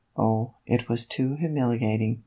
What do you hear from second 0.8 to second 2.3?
was too humili ating!